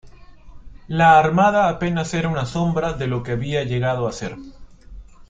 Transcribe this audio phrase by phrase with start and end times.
[0.87, 4.35] La armada apenas era una sombra de lo que había llegado a ser.